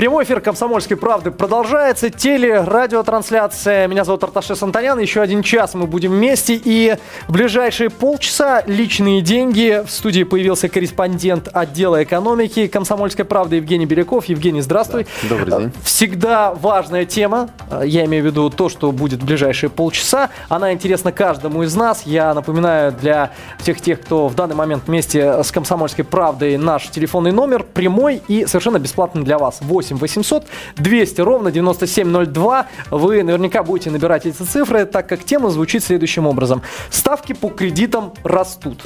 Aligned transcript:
Прямой 0.00 0.24
эфир 0.24 0.40
«Комсомольской 0.40 0.96
правды» 0.96 1.30
продолжается. 1.30 2.08
Теле, 2.08 2.62
радиотрансляция. 2.62 3.86
Меня 3.86 4.02
зовут 4.02 4.24
Арташес 4.24 4.62
Антонян. 4.62 4.98
Еще 4.98 5.20
один 5.20 5.42
час 5.42 5.74
мы 5.74 5.86
будем 5.86 6.12
вместе. 6.12 6.54
И 6.54 6.96
в 7.28 7.32
ближайшие 7.32 7.90
полчаса 7.90 8.62
личные 8.66 9.20
деньги. 9.20 9.82
В 9.86 9.90
студии 9.90 10.22
появился 10.22 10.70
корреспондент 10.70 11.50
отдела 11.52 12.02
экономики 12.02 12.66
«Комсомольской 12.66 13.26
правды» 13.26 13.56
Евгений 13.56 13.84
Беляков. 13.84 14.24
Евгений, 14.24 14.62
здравствуй. 14.62 15.06
Да. 15.24 15.36
Добрый 15.36 15.58
день. 15.58 15.72
Всегда 15.84 16.54
важная 16.54 17.04
тема. 17.04 17.50
Я 17.84 18.06
имею 18.06 18.22
в 18.22 18.26
виду 18.28 18.48
то, 18.48 18.70
что 18.70 18.92
будет 18.92 19.20
в 19.20 19.26
ближайшие 19.26 19.68
полчаса. 19.68 20.30
Она 20.48 20.72
интересна 20.72 21.12
каждому 21.12 21.62
из 21.62 21.76
нас. 21.76 22.04
Я 22.06 22.32
напоминаю 22.32 22.92
для 22.92 23.32
всех 23.58 23.82
тех, 23.82 24.00
кто 24.00 24.28
в 24.28 24.34
данный 24.34 24.56
момент 24.56 24.84
вместе 24.86 25.42
с 25.42 25.52
«Комсомольской 25.52 26.06
правдой» 26.06 26.56
наш 26.56 26.88
телефонный 26.88 27.32
номер 27.32 27.64
прямой 27.64 28.22
и 28.28 28.46
совершенно 28.46 28.78
бесплатный 28.78 29.24
для 29.24 29.36
вас. 29.36 29.58
8 29.60 29.89
8 29.98 30.20
800 30.20 30.46
200 30.76 31.20
ровно 31.20 31.50
9702. 31.50 32.66
Вы 32.90 33.22
наверняка 33.22 33.62
будете 33.62 33.90
набирать 33.90 34.26
эти 34.26 34.42
цифры, 34.42 34.84
так 34.84 35.08
как 35.08 35.24
тема 35.24 35.50
звучит 35.50 35.84
следующим 35.84 36.26
образом. 36.26 36.62
Ставки 36.90 37.32
по 37.32 37.48
кредитам 37.48 38.12
растут. 38.24 38.82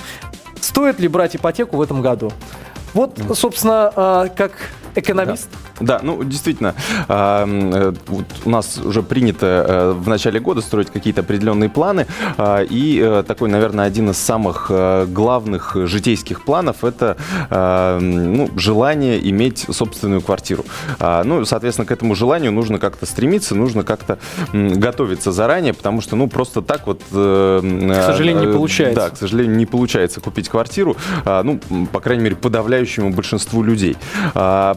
Стоит 0.61 1.01
ли 1.01 1.09
брать 1.09 1.37
ипотеку 1.37 1.77
в 1.77 1.83
этом 1.83 2.01
году? 2.03 2.33
Вот, 2.95 3.19
собственно, 3.35 3.93
а, 3.95 4.29
как 4.29 4.53
экономист. 4.95 5.49
Да, 5.81 6.01
ну 6.03 6.23
действительно, 6.25 6.75
э, 7.09 7.93
вот 8.07 8.25
у 8.45 8.51
нас 8.51 8.79
уже 8.79 9.03
принято 9.03 9.47
э, 9.47 9.93
в 9.93 10.09
начале 10.09 10.41
года 10.41 10.61
строить 10.61 10.91
какие-то 10.91 11.23
определенные 11.23 11.69
планы, 11.69 12.07
э, 12.37 12.67
и 12.69 13.23
такой, 13.27 13.49
наверное, 13.49 13.87
один 13.87 14.11
из 14.11 14.19
самых 14.19 14.71
главных 15.09 15.77
житейских 15.87 16.45
планов 16.45 16.85
это 16.85 17.17
ну, 18.01 18.49
желание 18.57 19.29
иметь 19.31 19.67
собственную 19.71 20.21
квартиру. 20.21 20.65
Ну, 21.01 21.45
соответственно, 21.45 21.87
к 21.87 21.93
этому 21.93 22.15
желанию 22.15 22.53
нужно 22.53 22.79
как-то 22.79 23.07
стремиться, 23.07 23.55
нужно 23.55 23.83
как-то 23.83 24.19
готовиться 24.53 25.33
заранее, 25.33 25.75
потому 25.75 26.01
что, 26.01 26.17
ну, 26.17 26.29
просто 26.29 26.63
так 26.63 26.87
вот... 26.87 27.03
К 27.11 27.61
сожалению, 28.07 28.47
не 28.47 28.53
получается. 28.53 29.01
Да, 29.01 29.11
к 29.11 29.17
сожалению, 29.17 29.57
не 29.57 29.67
получается 29.67 30.21
купить 30.21 30.49
квартиру, 30.49 30.97
ну, 31.25 31.61
по 31.93 32.01
крайней 32.01 32.25
мере, 32.25 32.37
подавляющему 32.37 33.11
большинству 33.11 33.63
людей. 33.63 33.97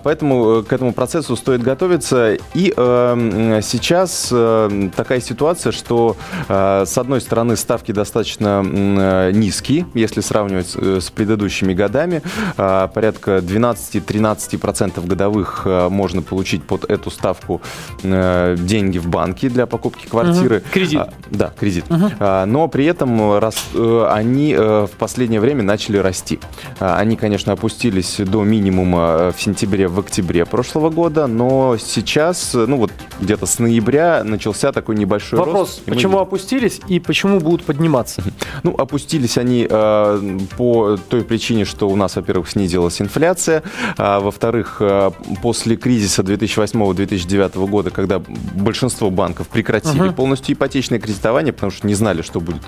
Поэтому 0.07 0.63
к 0.63 0.71
этому 0.71 0.93
процессу 0.93 1.35
стоит 1.35 1.61
готовиться. 1.61 2.37
И 2.53 2.73
э, 2.73 3.59
сейчас 3.61 4.29
э, 4.31 4.89
такая 4.95 5.19
ситуация, 5.19 5.73
что 5.73 6.15
э, 6.47 6.85
с 6.87 6.97
одной 6.97 7.19
стороны 7.19 7.57
ставки 7.57 7.91
достаточно 7.91 8.63
э, 8.65 9.31
низкие, 9.33 9.85
если 9.93 10.21
сравнивать 10.21 10.77
э, 10.77 10.99
с 11.01 11.11
предыдущими 11.11 11.73
годами. 11.73 12.21
Э, 12.55 12.87
порядка 12.93 13.39
12-13% 13.39 15.05
годовых 15.05 15.63
э, 15.65 15.89
можно 15.89 16.21
получить 16.21 16.63
под 16.63 16.89
эту 16.89 17.11
ставку 17.11 17.61
э, 18.01 18.55
деньги 18.57 18.99
в 18.99 19.09
банке 19.09 19.49
для 19.49 19.65
покупки 19.65 20.07
квартиры. 20.07 20.59
Угу. 20.59 20.65
Кредит. 20.71 21.01
А, 21.01 21.09
да, 21.29 21.51
кредит. 21.59 21.83
Угу. 21.89 22.11
А, 22.19 22.45
но 22.45 22.69
при 22.69 22.85
этом 22.85 23.39
рас, 23.39 23.57
э, 23.73 24.07
они 24.09 24.55
э, 24.57 24.87
в 24.89 24.97
последнее 24.97 25.41
время 25.41 25.63
начали 25.63 25.97
расти. 25.97 26.39
А, 26.79 26.97
они, 26.97 27.17
конечно, 27.17 27.51
опустились 27.51 28.15
до 28.19 28.45
минимума 28.45 29.33
в 29.37 29.41
сентябре, 29.41 29.89
в 29.89 29.96
октябре 29.99 30.45
прошлого 30.45 30.89
года, 30.89 31.27
но 31.27 31.77
сейчас, 31.77 32.53
ну 32.53 32.77
вот 32.77 32.91
где-то 33.19 33.45
с 33.45 33.59
ноября 33.59 34.23
начался 34.23 34.71
такой 34.71 34.95
небольшой 34.95 35.39
Вопрос, 35.39 35.55
рост. 35.55 35.79
Вопрос, 35.79 35.95
почему 35.95 36.13
мы... 36.17 36.21
опустились 36.21 36.81
и 36.87 36.99
почему 36.99 37.39
будут 37.39 37.63
подниматься? 37.63 38.23
Ну, 38.63 38.75
опустились 38.75 39.37
они 39.37 39.67
э, 39.69 40.37
по 40.57 40.97
той 40.97 41.23
причине, 41.23 41.63
что 41.63 41.87
у 41.87 41.95
нас, 41.95 42.15
во-первых, 42.15 42.49
снизилась 42.49 42.99
инфляция, 43.01 43.61
а, 43.97 44.19
во-вторых, 44.19 44.77
э, 44.79 45.11
после 45.41 45.75
кризиса 45.75 46.23
2008-2009 46.23 47.67
года, 47.67 47.91
когда 47.91 48.21
большинство 48.55 49.09
банков 49.09 49.47
прекратили 49.47 50.07
угу. 50.07 50.13
полностью 50.13 50.55
ипотечное 50.55 50.99
кредитование, 50.99 51.53
потому 51.53 51.71
что 51.71 51.87
не 51.87 51.93
знали, 51.93 52.21
что 52.21 52.39
будет 52.39 52.61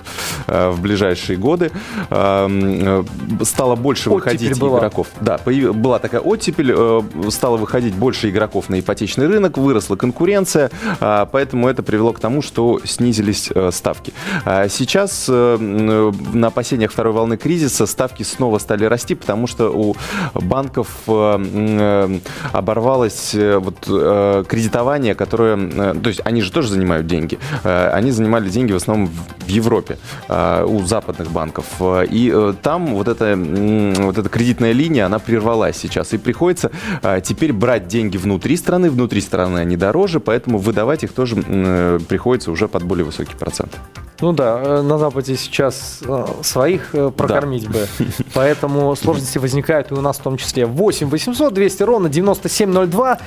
э, 0.46 0.70
в 0.70 0.80
ближайшие 0.80 1.36
годы, 1.36 1.70
э, 2.10 3.04
э, 3.40 3.44
стало 3.44 3.76
больше 3.76 4.10
оттепель 4.10 4.32
выходить 4.32 4.58
была. 4.58 4.78
игроков. 4.78 5.08
Да, 5.20 5.38
была 5.44 5.98
такая 5.98 6.20
оттепель, 6.20 6.72
э, 6.76 7.00
стало 7.28 7.56
выходить 7.56 7.94
больше 7.94 8.30
игроков 8.30 8.68
на 8.68 8.80
ипотечный 8.80 9.26
рынок, 9.26 9.58
выросла 9.58 9.96
конкуренция, 9.96 10.70
а, 11.00 11.26
поэтому 11.26 11.68
это 11.68 11.82
привело 11.82 12.12
к 12.12 12.20
тому, 12.20 12.42
что 12.42 12.80
снизились 12.84 13.50
э, 13.54 13.70
ставки. 13.72 14.12
А 14.44 14.68
сейчас 14.68 15.26
э, 15.28 15.56
на 15.58 16.46
опасениях 16.46 16.92
второй 16.92 17.12
волны 17.12 17.36
кризиса 17.36 17.86
ставки 17.86 18.22
снова 18.22 18.58
стали 18.58 18.84
расти, 18.84 19.14
потому 19.14 19.46
что 19.46 19.70
у 19.70 19.96
банков 20.34 20.88
э, 21.06 22.18
оборвалось 22.52 23.34
вот 23.34 23.76
кредитование, 23.80 25.14
которое... 25.14 25.94
То 25.94 26.08
есть 26.08 26.20
они 26.24 26.42
же 26.42 26.52
тоже 26.52 26.68
занимают 26.68 27.06
деньги. 27.06 27.38
Они 27.62 28.10
занимали 28.10 28.48
деньги 28.48 28.72
в 28.72 28.76
основном 28.76 29.10
в 29.38 29.48
Европе 29.48 29.98
у 30.28 30.82
западных 30.84 31.30
банков. 31.30 31.66
И 32.10 32.52
там 32.62 32.94
вот 32.94 33.08
эта, 33.08 33.36
вот 33.36 34.18
эта 34.18 34.28
кредитная 34.28 34.72
линия, 34.72 35.06
она 35.06 35.18
прервалась 35.18 35.76
сейчас. 35.76 36.12
И 36.12 36.18
приходится 36.18 36.70
теперь 37.20 37.52
брать 37.52 37.88
деньги 37.88 38.16
внутри 38.16 38.56
страны, 38.56 38.90
внутри 38.90 39.20
страны 39.20 39.58
они 39.58 39.76
дороже, 39.76 40.20
поэтому 40.20 40.58
выдавать 40.58 41.02
их 41.02 41.12
тоже 41.12 41.42
э, 41.44 41.98
приходится 42.08 42.52
уже 42.52 42.68
под 42.68 42.84
более 42.84 43.04
высокий 43.04 43.34
процент. 43.34 43.76
Ну 44.20 44.32
да, 44.32 44.60
э, 44.62 44.82
на 44.82 44.98
Западе 44.98 45.36
сейчас 45.36 46.00
э, 46.06 46.26
своих 46.42 46.94
прокормить 47.16 47.64
да. 47.64 47.70
бы. 47.70 47.86
Поэтому 48.34 48.94
сложности 48.94 49.38
возникают 49.38 49.90
и 49.90 49.94
у 49.94 50.00
нас 50.00 50.18
в 50.18 50.22
том 50.22 50.36
числе. 50.36 50.66
8 50.66 51.08
800 51.08 51.52
200 51.52 51.82
ровно 51.82 52.08
9702. 52.08 53.18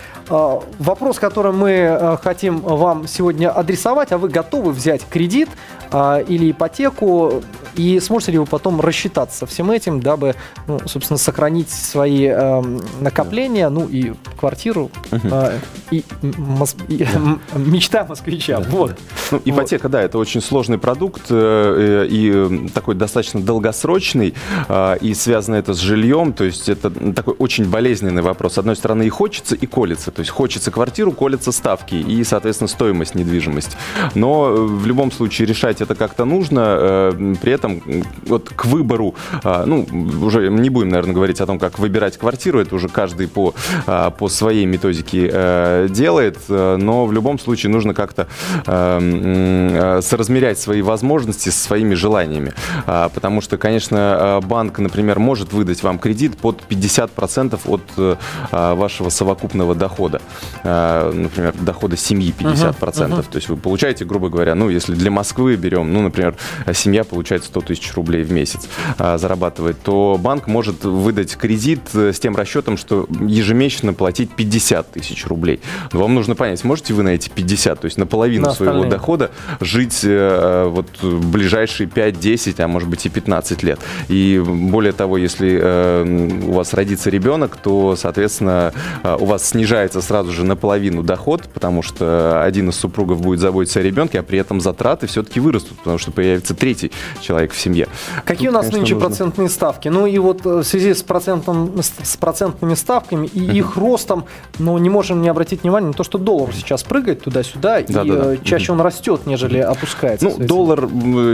Вопрос, 0.80 1.20
который 1.20 1.52
мы 1.52 2.18
хотим 2.24 2.62
вам 2.62 3.08
сегодня 3.08 3.50
адресовать. 3.52 4.12
А 4.12 4.18
вы 4.18 4.30
готовы 4.30 4.72
взять 4.72 5.02
кредит 5.10 5.50
или 5.94 6.52
ипотеку? 6.52 7.44
И 7.76 8.00
сможете 8.00 8.34
ли 8.34 8.38
вы 8.38 8.46
потом 8.46 8.80
рассчитаться 8.82 9.46
всем 9.46 9.72
этим, 9.72 10.00
дабы, 10.00 10.36
ну, 10.68 10.80
собственно, 10.86 11.18
сохранить 11.18 11.70
свои 11.70 12.26
э, 12.26 12.62
накопления, 13.00 13.70
ну 13.70 13.88
и 13.88 14.14
квартиру, 14.40 14.92
э, 15.12 15.60
и, 15.92 16.04
мос, 16.22 16.76
и 16.88 17.08
мечта 17.56 18.06
москвича. 18.08 18.60
Вот. 18.60 18.98
Ну, 19.32 19.42
ипотека, 19.44 19.90
да, 19.90 20.02
это 20.02 20.18
очень 20.20 20.42
сложный 20.42 20.78
продукт 20.78 21.24
э, 21.30 22.06
и 22.10 22.70
такой 22.70 22.96
достаточно 22.96 23.42
долгосрочный, 23.42 24.36
э, 24.68 24.98
и 25.02 25.14
связано 25.14 25.56
это 25.56 25.74
с 25.74 25.80
жильем, 25.80 26.34
то 26.34 26.44
есть 26.44 26.70
это 26.70 26.92
такой 27.14 27.36
очень 27.40 27.66
болезненный 27.66 28.22
вопрос. 28.22 28.54
С 28.54 28.58
одной 28.60 28.76
стороны, 28.76 29.04
и 29.04 29.10
хочется, 29.10 29.56
и 29.56 29.66
колется. 29.66 30.12
То 30.12 30.20
есть 30.20 30.32
хочется 30.32 30.70
квартиру, 30.70 31.12
колятся 31.12 31.52
ставки 31.52 31.96
и, 31.96 32.24
соответственно, 32.24 32.68
стоимость 32.68 33.16
недвижимости. 33.16 33.76
Но 34.14 34.54
в 34.54 34.86
любом 34.86 35.12
случае 35.12 35.48
решать 35.48 35.82
это 35.84 35.96
как-то 35.96 36.26
нужно, 36.26 37.12
при 37.42 37.52
этом 37.52 37.82
вот 38.26 38.50
к 38.50 38.66
выбору, 38.66 39.16
а, 39.44 39.66
ну, 39.66 39.86
уже 40.22 40.50
не 40.50 40.70
будем, 40.70 40.90
наверное, 40.90 41.14
говорить 41.14 41.42
о 41.42 41.46
том, 41.46 41.60
как 41.60 41.80
выбирать 41.80 42.18
квартиру, 42.18 42.60
это 42.60 42.76
уже 42.76 42.88
каждый 42.88 43.28
по, 43.28 43.54
а, 43.86 44.10
по 44.10 44.30
своей 44.30 44.66
методике 44.66 45.30
э, 45.32 45.88
делает, 45.90 46.38
э, 46.50 46.78
но 46.78 47.06
в 47.06 47.14
любом 47.14 47.40
случае 47.40 47.72
нужно 47.72 47.94
как-то 47.94 48.28
э, 48.66 50.00
соразмерять 50.02 50.60
свои 50.60 50.82
возможности 50.82 51.50
со 51.50 51.64
своими 51.64 51.94
желаниями, 51.94 52.54
потому 52.86 53.42
что, 53.42 53.58
конечно, 53.58 54.40
банк, 54.44 54.80
например, 54.80 55.20
может 55.20 55.54
выдать 55.54 55.84
вам 55.84 56.00
кредит 56.00 56.38
под 56.38 56.62
50% 56.70 57.60
от 57.66 58.20
вашего 58.52 59.10
совокупного 59.10 59.76
дохода, 59.76 60.22
например, 60.64 61.54
дохода 61.60 61.98
семьи 61.98 62.34
50%, 62.38 62.74
uh-huh, 62.74 63.10
uh-huh. 63.10 63.26
то 63.30 63.36
есть 63.36 63.50
вы 63.50 63.58
получаете, 63.58 64.06
грубо 64.06 64.30
говоря, 64.30 64.56
ну, 64.56 64.70
если 64.70 64.94
для 64.94 65.12
Москвы 65.12 65.56
берем, 65.56 65.73
ну, 65.82 66.02
например, 66.02 66.36
семья 66.74 67.04
получает 67.04 67.44
100 67.44 67.62
тысяч 67.62 67.94
рублей 67.94 68.24
в 68.24 68.32
месяц 68.32 68.68
а, 68.98 69.18
зарабатывает, 69.18 69.78
то 69.82 70.20
банк 70.20 70.48
может 70.48 70.84
выдать 70.84 71.36
кредит 71.36 71.82
э, 71.94 72.12
с 72.14 72.20
тем 72.20 72.36
расчетом, 72.36 72.78
что 72.78 73.08
ежемесячно 73.10 73.94
платить 73.94 74.32
50 74.36 74.92
тысяч 74.92 75.26
рублей. 75.28 75.62
Но 75.92 76.02
вам 76.02 76.16
нужно 76.16 76.36
понять, 76.36 76.60
сможете 76.60 76.94
вы 76.94 77.04
на 77.04 77.10
эти 77.10 77.30
50, 77.30 77.80
то 77.80 77.86
есть 77.86 77.98
на 77.98 78.06
половину 78.06 78.48
на 78.48 78.54
своего 78.54 78.86
дохода 78.86 79.32
жить 79.60 80.02
э, 80.04 80.66
вот 80.68 80.88
ближайшие 81.02 81.88
5-10, 81.88 82.62
а 82.62 82.68
может 82.68 82.90
быть 82.90 83.06
и 83.06 83.10
15 83.10 83.64
лет. 83.64 83.80
И 84.10 84.42
более 84.46 84.94
того, 84.94 85.18
если 85.18 85.60
э, 85.62 86.40
у 86.48 86.54
вас 86.54 86.74
родится 86.74 87.10
ребенок, 87.10 87.58
то, 87.58 87.96
соответственно, 87.96 88.74
у 89.04 89.26
вас 89.26 89.48
снижается 89.50 90.02
сразу 90.02 90.32
же 90.32 90.44
наполовину 90.44 91.04
доход, 91.04 91.44
потому 91.54 91.82
что 91.82 92.44
один 92.44 92.70
из 92.70 92.76
супругов 92.76 93.22
будет 93.22 93.40
заботиться 93.40 93.80
о 93.80 93.84
ребенке, 93.84 94.20
а 94.20 94.24
при 94.24 94.40
этом 94.40 94.60
затраты 94.62 95.08
все-таки 95.08 95.40
вырастут, 95.40 95.63
потому 95.70 95.98
что 95.98 96.12
появится 96.12 96.54
третий 96.54 96.92
человек 97.22 97.54
в 97.54 97.60
семье. 97.60 97.88
Какие 98.26 98.48
Тут, 98.48 98.56
у 98.56 98.58
нас 98.58 98.66
конечно, 98.66 98.80
нынче 98.80 98.94
нужно... 98.96 99.08
процентные 99.10 99.50
ставки? 99.50 99.88
Ну 99.88 100.06
и 100.06 100.18
вот 100.18 100.46
э, 100.46 100.50
в 100.60 100.64
связи 100.64 100.94
с, 100.94 101.04
процентом, 101.04 101.72
с 101.82 102.18
процентными 102.18 102.74
ставками 102.76 103.28
и 103.28 103.58
их 103.58 103.76
ростом, 103.78 104.26
ну 104.60 104.78
не 104.78 104.90
можем 104.90 105.22
не 105.22 105.30
обратить 105.30 105.64
внимание 105.64 105.88
на 105.88 105.94
то, 105.94 106.04
что 106.04 106.18
доллар 106.18 106.54
сейчас 106.54 106.84
прыгает 106.84 107.24
туда-сюда, 107.24 107.80
и 107.80 107.92
Да, 107.92 108.04
да, 108.04 108.14
да. 108.14 108.34
э, 108.34 108.38
чаще 108.44 108.72
он 108.72 108.82
растет, 108.82 109.22
нежели 109.26 109.60
опускается. 109.60 110.26
Ну, 110.26 110.38
доллар, 110.38 110.88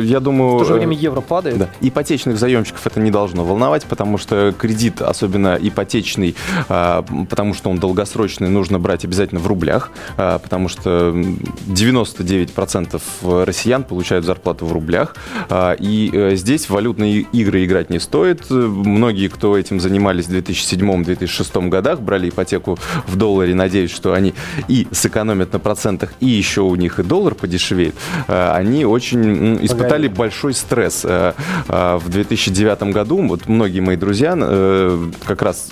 я 0.03 0.19
думаю... 0.19 0.57
В 0.57 0.59
то 0.59 0.65
же 0.65 0.73
э, 0.75 0.77
время 0.77 0.95
евро 0.95 1.21
падает. 1.21 1.57
Да. 1.57 1.69
Ипотечных 1.81 2.37
заемщиков 2.37 2.85
это 2.85 2.99
не 2.99 3.11
должно 3.11 3.43
волновать, 3.43 3.85
потому 3.85 4.17
что 4.17 4.53
кредит, 4.57 5.01
особенно 5.01 5.57
ипотечный, 5.59 6.35
а, 6.67 7.03
потому 7.29 7.53
что 7.53 7.69
он 7.69 7.77
долгосрочный, 7.79 8.49
нужно 8.49 8.79
брать 8.79 9.05
обязательно 9.05 9.39
в 9.39 9.47
рублях, 9.47 9.91
а, 10.17 10.39
потому 10.39 10.67
что 10.69 11.11
м, 11.13 11.39
99% 11.67 13.01
россиян 13.45 13.83
получают 13.83 14.08
зарплату 14.09 14.65
в 14.65 14.73
рублях, 14.73 15.15
а, 15.49 15.73
и 15.73 16.09
э, 16.11 16.35
здесь 16.35 16.69
валютные 16.69 17.21
игры 17.21 17.63
играть 17.65 17.89
не 17.89 17.99
стоит. 17.99 18.49
Многие, 18.49 19.27
кто 19.27 19.57
этим 19.57 19.79
занимались 19.79 20.25
в 20.25 20.31
2007-2006 20.31 21.69
годах, 21.69 22.01
брали 22.01 22.29
ипотеку 22.29 22.77
в 23.07 23.15
долларе, 23.15 23.55
надеясь, 23.55 23.91
что 23.91 24.13
они 24.13 24.33
и 24.67 24.87
сэкономят 24.91 25.53
на 25.53 25.59
процентах, 25.59 26.13
и 26.19 26.27
еще 26.27 26.61
у 26.61 26.75
них 26.75 26.99
и 26.99 27.03
доллар 27.03 27.35
подешевеет, 27.35 27.95
а, 28.27 28.55
они 28.55 28.85
очень 28.85 29.65
испытали 29.65 30.07
большой 30.07 30.53
стресс. 30.53 31.01
Э, 31.03 31.33
В 31.67 32.09
2009 32.09 32.83
году 32.93 33.27
вот 33.27 33.47
многие 33.47 33.79
мои 33.79 33.95
друзья 33.95 34.35
э, 34.37 35.09
как 35.25 35.41
раз 35.41 35.69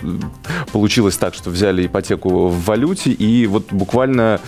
получилось 0.72 1.18
так, 1.18 1.34
что 1.34 1.50
взяли 1.50 1.86
ипотеку 1.86 2.48
в 2.48 2.66
валюте, 2.66 3.12
и 3.12 3.48
вот 3.48 3.72
буквально 3.72 4.40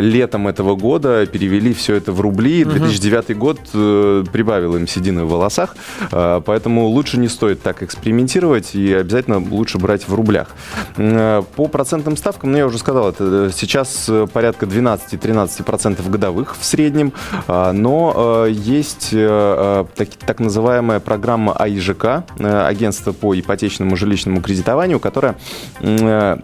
летом 0.00 0.48
этого 0.48 0.76
года 0.76 1.26
перевели 1.26 1.72
все 1.74 1.94
это 1.94 2.12
в 2.12 2.20
рубли. 2.20 2.64
2009 2.64 3.07
год 3.34 3.60
э, 3.74 4.24
прибавил 4.32 4.76
им 4.76 4.86
седины 4.86 5.24
в 5.24 5.30
волосах, 5.30 5.76
э, 6.10 6.40
поэтому 6.44 6.86
лучше 6.86 7.18
не 7.18 7.28
стоит 7.28 7.62
так 7.62 7.82
экспериментировать, 7.82 8.74
и 8.74 8.92
обязательно 8.92 9.38
лучше 9.38 9.78
брать 9.78 10.08
в 10.08 10.14
рублях. 10.14 10.48
Э, 10.96 11.42
По 11.56 11.66
процентным 11.68 12.16
ставкам, 12.16 12.52
ну 12.52 12.58
я 12.58 12.66
уже 12.66 12.78
сказал, 12.78 13.08
это 13.08 13.48
э, 13.48 13.50
сейчас 13.54 14.06
э, 14.08 14.26
порядка 14.32 14.66
12-13% 14.66 16.08
годовых 16.08 16.56
в 16.58 16.64
среднем, 16.64 17.12
а, 17.46 17.72
но 17.72 18.44
э, 18.46 18.50
есть 18.50 19.10
э, 19.12 19.16
э, 19.20 19.84
так, 19.94 20.08
так 20.26 20.40
называемая 20.40 21.00
программа 21.00 21.52
АИЖК, 21.52 22.24
э, 22.38 22.66
агентство 22.66 23.12
по 23.12 23.38
ипотечному 23.38 23.96
жилищному 23.96 24.40
кредитованию, 24.40 25.00
которая 25.00 25.36
э, 25.80 26.38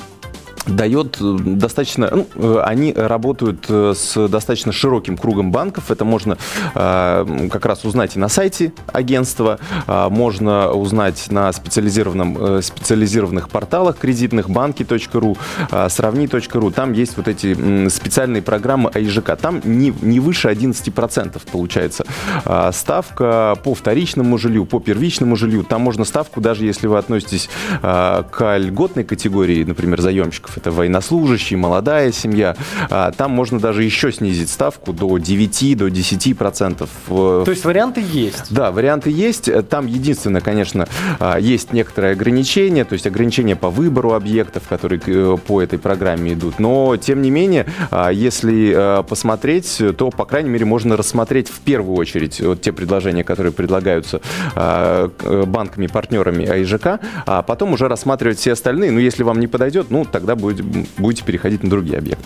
дает 0.66 1.18
э, 1.20 1.36
достаточно... 1.40 2.10
ну, 2.12 2.26
э, 2.34 2.62
они 2.64 2.92
работают 2.92 3.66
э, 3.68 3.94
с 3.96 4.28
достаточно 4.28 4.72
широким 4.72 5.16
кругом 5.16 5.50
банков. 5.52 5.90
Это 5.90 6.04
можно 6.04 6.38
э, 6.74 7.48
как 7.50 7.66
раз 7.66 7.84
узнать 7.84 8.16
и 8.16 8.18
на 8.18 8.28
сайте 8.28 8.72
агентства, 8.92 9.58
а, 9.86 10.08
можно 10.08 10.70
узнать 10.70 11.30
на 11.30 11.52
специализированном, 11.52 12.36
э, 12.38 12.62
специализированных 12.62 13.48
порталах 13.48 13.98
кредитных 13.98 14.50
банки.ру, 14.50 15.36
а, 15.70 15.88
сравни.ру. 15.88 16.70
Там 16.70 16.92
есть 16.92 17.16
вот 17.16 17.28
эти 17.28 17.54
м, 17.58 17.90
специальные 17.90 18.42
программы 18.42 18.90
АИЖК. 18.90 19.36
Там 19.36 19.60
не, 19.64 19.92
не 20.00 20.20
выше 20.20 20.48
11% 20.48 21.40
получается 21.50 22.04
а, 22.44 22.72
ставка 22.72 23.56
по 23.62 23.74
вторичному 23.74 24.38
жилью, 24.38 24.64
по 24.64 24.80
первичному 24.80 25.36
жилью. 25.36 25.64
Там 25.64 25.82
можно 25.82 26.04
ставку, 26.04 26.40
даже 26.40 26.64
если 26.64 26.86
вы 26.86 26.98
относитесь 26.98 27.48
а, 27.82 28.22
к 28.22 28.56
льготной 28.58 29.04
категории, 29.04 29.64
например, 29.64 30.00
заемщиков, 30.00 30.53
это 30.56 30.70
военнослужащие, 30.70 31.58
молодая 31.58 32.12
семья, 32.12 32.56
а, 32.90 33.12
там 33.12 33.30
можно 33.30 33.58
даже 33.58 33.84
еще 33.84 34.12
снизить 34.12 34.50
ставку 34.50 34.92
до 34.92 35.18
9, 35.18 35.76
до 35.76 35.88
10%. 35.88 36.88
То 37.08 37.44
есть 37.46 37.64
варианты 37.64 38.02
есть. 38.02 38.52
Да, 38.52 38.70
варианты 38.70 39.10
есть. 39.10 39.50
Там 39.68 39.86
единственное, 39.86 40.40
конечно, 40.40 40.86
а, 41.18 41.38
есть 41.38 41.72
некоторые 41.72 42.12
ограничения, 42.12 42.84
то 42.84 42.92
есть 42.92 43.06
ограничения 43.06 43.56
по 43.56 43.70
выбору 43.70 44.12
объектов, 44.12 44.64
которые 44.68 45.00
э, 45.06 45.36
по 45.46 45.62
этой 45.62 45.78
программе 45.78 46.32
идут. 46.32 46.58
Но, 46.58 46.96
тем 46.96 47.22
не 47.22 47.30
менее, 47.30 47.66
а, 47.90 48.10
если 48.10 49.00
э, 49.00 49.02
посмотреть, 49.02 49.80
то, 49.96 50.10
по 50.10 50.24
крайней 50.24 50.50
мере, 50.50 50.64
можно 50.64 50.96
рассмотреть 50.96 51.48
в 51.48 51.60
первую 51.60 51.96
очередь 51.96 52.40
вот 52.40 52.60
те 52.60 52.72
предложения, 52.72 53.24
которые 53.24 53.52
предлагаются 53.52 54.20
э, 54.54 55.08
банками-партнерами 55.46 56.46
АИЖК, 56.46 57.00
а 57.26 57.42
потом 57.42 57.72
уже 57.72 57.88
рассматривать 57.88 58.38
все 58.38 58.52
остальные. 58.52 58.90
Ну, 58.90 58.98
если 58.98 59.22
вам 59.22 59.40
не 59.40 59.46
подойдет, 59.46 59.86
ну, 59.90 60.04
тогда 60.04 60.36
будет- 60.52 60.88
будете 60.98 61.24
переходить 61.24 61.62
на 61.62 61.70
другие 61.70 61.98
объекты. 61.98 62.24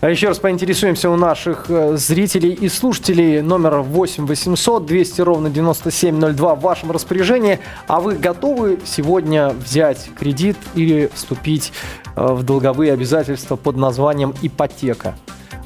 А 0.00 0.08
еще 0.10 0.28
раз 0.28 0.38
поинтересуемся 0.38 1.10
у 1.10 1.16
наших 1.16 1.66
э, 1.68 1.96
зрителей 1.96 2.52
и 2.52 2.68
слушателей. 2.68 3.40
Номер 3.42 3.78
8 3.80 4.26
800 4.26 4.86
200 4.86 5.20
ровно 5.22 5.50
9702 5.50 6.54
в 6.54 6.60
вашем 6.60 6.90
распоряжении. 6.90 7.58
А 7.88 8.00
вы 8.00 8.14
готовы 8.16 8.78
сегодня 8.84 9.48
взять 9.50 10.08
кредит 10.18 10.56
или 10.74 11.10
вступить 11.14 11.72
э, 12.14 12.24
в 12.32 12.42
долговые 12.42 12.92
обязательства 12.92 13.56
под 13.56 13.76
названием 13.76 14.34
ипотека? 14.42 15.16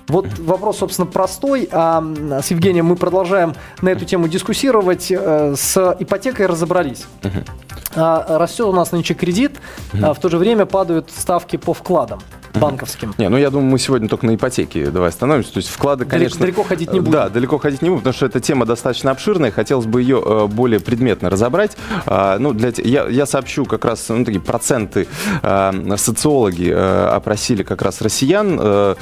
Вот 0.08 0.26
вопрос, 0.40 0.78
собственно, 0.78 1.06
простой. 1.06 1.68
А 1.70 2.02
с 2.42 2.50
Евгением 2.50 2.86
мы 2.86 2.96
продолжаем 2.96 3.54
на 3.80 3.90
эту 3.90 4.04
тему 4.04 4.26
дискуссировать. 4.26 5.08
Э, 5.10 5.54
С 5.56 5.96
ипотекой 6.00 6.46
разобрались. 6.46 7.04
Растет 7.94 8.66
у 8.66 8.72
нас 8.72 8.92
нынче 8.92 9.14
кредит, 9.14 9.60
а 10.02 10.14
в 10.14 10.20
то 10.20 10.28
же 10.28 10.38
время 10.38 10.66
падают 10.66 11.10
ставки 11.10 11.56
по 11.56 11.74
вкладам 11.74 12.20
банковским. 12.54 13.14
Не, 13.18 13.28
ну 13.28 13.36
я 13.36 13.50
думаю, 13.50 13.70
мы 13.70 13.78
сегодня 13.78 14.08
только 14.08 14.26
на 14.26 14.34
ипотеке 14.34 14.90
давай 14.90 15.10
остановимся. 15.10 15.52
То 15.52 15.58
есть 15.58 15.68
вклады, 15.68 16.04
Далеко- 16.04 16.10
конечно... 16.10 16.40
далеко 16.40 16.62
ходить 16.62 16.92
не 16.92 16.98
э, 16.98 17.02
будем. 17.02 17.12
Да, 17.12 17.28
далеко 17.28 17.58
ходить 17.58 17.82
не 17.82 17.88
будем, 17.88 18.00
потому 18.00 18.14
что 18.14 18.26
эта 18.26 18.40
тема 18.40 18.66
достаточно 18.66 19.10
обширная. 19.10 19.50
Хотелось 19.50 19.86
бы 19.86 20.02
ее 20.02 20.22
э, 20.24 20.46
более 20.46 20.80
предметно 20.80 21.30
разобрать. 21.30 21.76
А, 22.06 22.38
ну, 22.38 22.52
для, 22.52 22.72
я, 22.76 23.06
я 23.08 23.26
сообщу 23.26 23.64
как 23.64 23.84
раз 23.84 24.08
ну, 24.08 24.24
такие 24.24 24.40
проценты. 24.40 25.06
А, 25.42 25.74
социологи 25.96 26.70
э, 26.70 27.06
опросили 27.08 27.62
как 27.62 27.82
раз 27.82 28.00
россиян 28.00 28.58
о- 28.60 28.96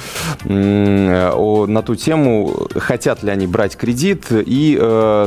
на 1.66 1.82
ту 1.82 1.94
тему, 1.94 2.68
хотят 2.76 3.22
ли 3.22 3.30
они 3.30 3.46
брать 3.46 3.76
кредит 3.76 4.26
и 4.30 4.76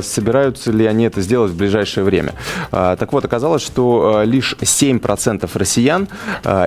собираются 0.03 0.71
ли 0.71 0.85
они 0.85 1.05
это 1.05 1.21
сделать 1.21 1.51
в 1.51 1.57
ближайшее 1.57 2.03
время. 2.03 2.33
А, 2.71 2.95
так 2.95 3.13
вот, 3.13 3.25
оказалось, 3.25 3.61
что 3.61 4.21
лишь 4.25 4.55
7% 4.59 5.49
россиян 5.53 6.07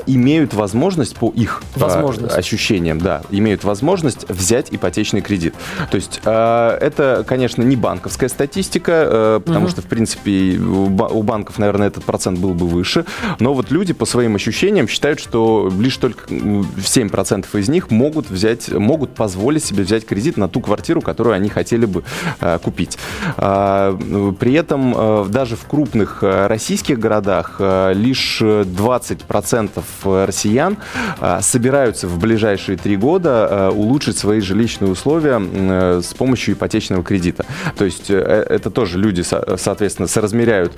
имеют 0.07 0.55
возможность 0.55 1.17
по 1.17 1.33
их 1.45 1.63
Возможность. 1.77 2.37
ощущениям, 2.37 2.99
да, 2.99 3.23
имеют 3.31 3.65
возможность 3.65 4.29
взять 4.29 4.69
ипотечный 4.73 5.21
кредит. 5.21 5.55
То 5.91 5.97
есть 5.97 6.21
э, 6.25 6.79
это, 6.81 7.25
конечно, 7.27 7.63
не 7.63 7.77
банковская 7.77 8.29
статистика, 8.29 8.93
э, 8.93 9.41
потому 9.45 9.69
что, 9.69 9.83
в 9.83 9.87
принципе, 9.87 10.59
у 10.59 10.87
ба- 10.87 11.09
у 11.09 11.23
банков, 11.23 11.59
наверное, 11.59 11.89
этот 11.89 12.05
процент 12.05 12.39
был 12.39 12.55
бы 12.55 12.67
выше, 12.67 13.05
но 13.41 13.55
вот 13.55 13.71
люди 13.71 13.93
по 13.93 14.07
своим 14.07 14.35
ощущениям 14.37 14.89
считают, 14.89 15.21
что 15.21 15.71
лишь 15.79 15.97
только 15.99 16.23
м, 16.35 16.67
7% 16.79 17.47
из 17.55 17.69
них 17.69 17.91
могут 17.91 18.31
взять, 18.31 18.69
могут 18.73 19.15
позволить 19.15 19.65
себе 19.65 19.85
взять 19.85 20.07
кредит 20.07 20.37
на 20.37 20.49
ту 20.49 20.61
квартиру, 20.61 21.01
которую 21.03 21.35
они 21.35 21.49
хотели 21.49 21.87
бы 21.87 22.03
э, 22.41 22.59
купить. 22.63 22.99
А, 23.37 23.97
При 24.41 24.55
этом 24.55 24.95
э, 24.97 25.27
даже 25.29 25.57
в 25.57 25.65
крупных 25.67 26.23
российских 26.23 26.99
городах 26.99 27.57
лишь 27.95 28.39
э, 28.43 28.65
20% 28.65 30.25
россиян 30.27 30.77
собираются 31.43 32.07
в 32.09 32.19
ближайшие 32.19 32.77
три 32.77 32.97
года 32.97 33.49
э, 33.51 33.69
улучшить 33.71 34.19
свои 34.19 34.41
жилищные 34.41 34.91
условия 34.91 35.41
э, 35.41 36.01
с 36.03 36.15
помощью 36.15 36.55
ипотечного 36.55 37.03
кредита. 37.03 37.45
То 37.77 37.85
есть 37.85 38.11
э, 38.11 38.17
это 38.17 38.71
тоже 38.71 38.99
люди, 38.99 39.23
со- 39.23 39.57
соответственно, 39.57 40.09
соразмеряют, 40.09 40.73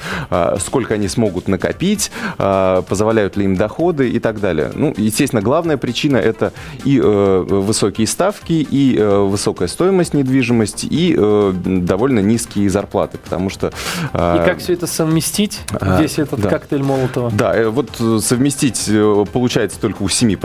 сколько 0.61 0.95
они 0.95 1.09
смогут 1.09 1.49
накопить, 1.49 2.11
позволяют 2.37 3.37
ли 3.37 3.45
им 3.45 3.57
доходы 3.57 4.09
и 4.11 4.19
так 4.19 4.41
далее. 4.41 4.71
Ну, 4.75 4.95
естественно, 4.97 5.43
главная 5.43 5.77
причина 5.77 6.17
это 6.17 6.53
и 6.85 6.99
высокие 7.01 8.07
ставки, 8.07 8.67
и 8.69 8.99
высокая 8.99 9.69
стоимость 9.69 10.15
недвижимости, 10.15 10.87
и 10.87 11.17
довольно 11.17 12.21
низкие 12.21 12.69
зарплаты, 12.71 13.19
потому 13.19 13.51
что... 13.51 13.69
И 14.13 14.39
как 14.45 14.59
все 14.59 14.75
это 14.75 14.87
совместить, 14.87 15.61
весь 15.99 16.19
этот 16.19 16.41
да. 16.41 16.51
коктейль 16.51 16.83
Молотова? 16.83 17.31
да, 17.31 17.71
вот 17.71 17.91
совместить 18.23 18.91
получается 19.33 19.81
только 19.81 20.03
у 20.03 20.07
7%, 20.07 20.37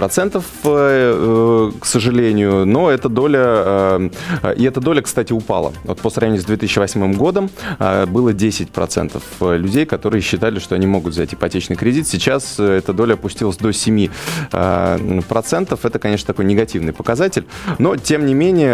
э, 0.66 1.72
э, 1.76 1.80
к 1.80 1.86
сожалению, 1.86 2.66
но 2.66 2.90
эта 2.90 3.10
доля, 3.10 3.42
э, 3.44 4.10
и 4.58 4.64
эта 4.64 4.82
доля, 4.82 5.02
кстати, 5.02 5.34
упала. 5.34 5.74
Вот 5.84 6.00
по 6.02 6.10
сравнению 6.10 6.42
с 6.42 6.46
2008 6.46 7.14
годом 7.14 7.50
было 7.80 8.34
10% 8.34 9.22
людей, 9.58 9.86
которые 9.86 10.22
считали, 10.22 10.60
что 10.60 10.76
они 10.76 10.88
могут 10.88 11.14
взять 11.14 11.34
ипотечный 11.34 11.76
кредит. 11.76 12.08
Сейчас 12.08 12.60
эта 12.60 12.94
доля 12.94 13.14
опустилась 13.14 13.58
до 13.58 13.70
7%. 13.70 14.10
э, 14.52 15.22
процентов. 15.28 15.86
Это, 15.86 16.00
конечно, 16.00 16.28
такой 16.28 16.46
негативный 16.46 16.94
показатель, 16.94 17.46
но, 17.80 17.96
тем 17.96 18.26
не 18.26 18.34
менее, 18.34 18.72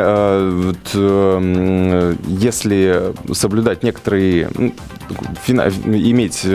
если 2.27 3.13
соблюдать 3.33 3.83
некоторые, 3.83 4.49
иметь 5.47 6.45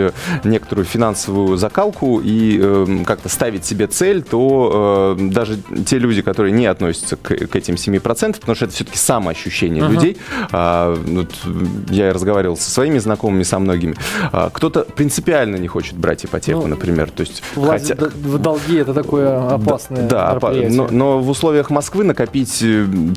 некоторую 0.43 0.85
финансовую 0.85 1.57
закалку 1.57 2.21
и 2.23 3.03
как-то 3.05 3.29
ставить 3.29 3.65
себе 3.65 3.87
цель, 3.87 4.21
то 4.21 4.62
что 4.63 5.15
э, 5.17 5.29
даже 5.29 5.57
те 5.85 5.97
люди, 5.97 6.21
которые 6.21 6.51
не 6.51 6.65
относятся 6.65 7.15
к, 7.15 7.35
к 7.35 7.55
этим 7.55 7.75
7%, 7.75 8.39
потому 8.39 8.55
что 8.55 8.65
это 8.65 8.73
все-таки 8.73 8.97
самоощущение 8.97 9.83
uh-huh. 9.83 9.91
людей, 9.91 10.17
э, 10.51 10.97
вот, 11.07 11.31
я 11.89 12.13
разговаривал 12.13 12.57
со 12.57 12.69
своими 12.69 12.99
знакомыми, 12.99 13.43
со 13.43 13.59
многими, 13.59 13.95
э, 14.31 14.49
кто-то 14.53 14.81
принципиально 14.81 15.57
не 15.57 15.67
хочет 15.67 15.95
брать 15.95 16.25
ипотеку, 16.25 16.61
ну, 16.61 16.67
например. 16.67 17.11
То 17.11 17.21
есть, 17.21 17.43
хотя... 17.55 17.95
в 17.95 18.37
долги 18.39 18.77
это 18.77 18.93
такое 18.93 19.47
опасное 19.47 20.07
Да, 20.07 20.39
да 20.39 20.51
но, 20.69 20.87
но 20.89 21.19
в 21.19 21.29
условиях 21.29 21.69
Москвы 21.69 22.03
накопить 22.03 22.63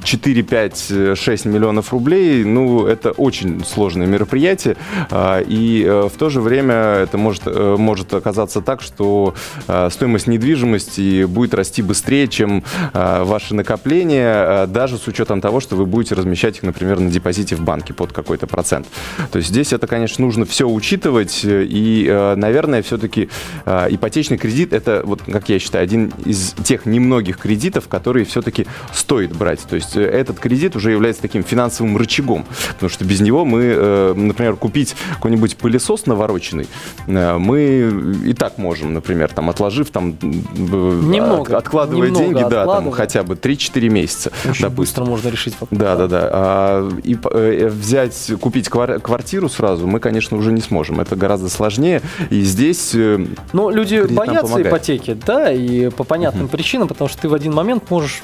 4, 0.05 0.43
5, 0.43 0.93
6 1.15 1.45
миллионов 1.47 1.93
рублей, 1.93 2.45
ну, 2.45 2.87
это 2.87 3.13
очень 3.13 3.65
сложное 3.65 4.07
мероприятие, 4.07 4.77
э, 5.11 5.45
и 5.47 5.85
э, 5.87 6.09
в 6.13 6.19
то 6.19 6.31
же 6.31 6.41
время 6.41 6.75
это 6.75 7.19
может, 7.19 7.43
э, 7.47 7.77
может 7.79 8.13
оказаться 8.15 8.61
так, 8.61 8.81
что 8.81 9.35
э, 9.69 9.89
стоимость 9.91 10.27
недвижимости 10.27 11.25
будет 11.37 11.53
расти 11.53 11.83
быстрее, 11.83 12.29
чем 12.29 12.65
э, 12.95 13.23
ваши 13.23 13.55
накопления, 13.55 14.67
даже 14.67 14.97
с 14.97 15.07
учетом 15.07 15.43
того, 15.43 15.61
что 15.61 15.77
вы 15.77 15.85
будете 15.85 16.15
размещать 16.15 16.57
их, 16.57 16.63
например, 16.63 16.99
на 16.99 17.11
депозите 17.11 17.55
в 17.57 17.61
банке 17.61 17.93
под 17.93 18.13
какой-то 18.13 18.47
процент. 18.47 18.87
То 19.31 19.37
есть 19.37 19.51
здесь 19.51 19.75
это, 19.75 19.87
конечно, 19.87 20.25
нужно 20.25 20.47
все 20.47 20.67
учитывать, 20.67 21.43
и, 21.45 22.33
наверное, 22.37 22.81
все-таки 22.81 23.29
ипотечный 23.67 24.39
кредит 24.39 24.73
это, 24.73 25.03
вот, 25.05 25.21
как 25.31 25.51
я 25.51 25.59
считаю, 25.59 25.85
один 25.85 26.11
из 26.25 26.55
тех 26.65 26.87
немногих 26.87 27.37
кредитов, 27.37 27.87
которые 27.87 28.25
все-таки 28.25 28.67
стоит 28.95 29.37
брать. 29.37 29.61
То 29.61 29.77
есть 29.77 29.95
этот 29.95 30.39
кредит 30.39 30.75
уже 30.75 30.91
является 30.91 31.21
таким 31.21 31.45
финансовым 31.45 31.99
рычагом, 31.99 32.47
потому 32.69 32.89
что 32.89 33.05
без 33.05 33.21
него 33.21 33.45
мы, 33.45 34.15
например, 34.17 34.57
купить 34.57 34.97
какой-нибудь 35.17 35.57
пылесос 35.59 36.07
навороченный, 36.07 36.67
мы 37.07 37.93
и 38.25 38.33
так 38.33 38.57
можем, 38.57 38.95
например, 38.95 39.31
там 39.33 39.51
отложив 39.51 39.91
там 39.91 40.17
немного, 40.23 41.26
откладывая 41.33 42.09
немного 42.09 42.25
деньги, 42.25 42.51
да, 42.51 42.67
там 42.67 42.91
хотя 42.91 43.23
бы 43.23 43.35
3-4 43.35 43.89
месяца. 43.89 44.33
Очень 44.45 44.63
допустим. 44.63 44.75
быстро 44.75 45.05
можно 45.05 45.29
решить 45.29 45.55
вопрос. 45.61 45.79
Да, 45.79 45.97
да, 45.97 46.07
да. 46.07 46.31
А, 46.33 46.91
и 47.03 47.17
э, 47.31 47.69
взять, 47.69 48.33
купить 48.41 48.69
квартиру 48.69 49.49
сразу 49.49 49.87
мы, 49.87 50.01
конечно, 50.01 50.37
уже 50.37 50.53
не 50.53 50.61
сможем. 50.61 51.01
Это 51.01 51.17
гораздо 51.17 51.49
сложнее. 51.49 52.03
И 52.31 52.43
здесь 52.43 52.95
э, 52.95 53.25
Но 53.53 53.71
люди 53.71 54.03
боятся 54.09 54.61
ипотеки, 54.63 55.17
да, 55.27 55.53
и 55.53 55.91
по 55.91 56.05
понятным 56.05 56.45
угу. 56.45 56.53
причинам, 56.53 56.89
потому 56.89 57.09
что 57.09 57.23
ты 57.23 57.29
в 57.29 57.35
один 57.35 57.55
момент 57.55 57.91
можешь 57.91 58.23